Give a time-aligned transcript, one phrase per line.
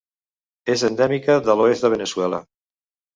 [0.75, 2.41] És endèmica de l'oest de Veneçuela.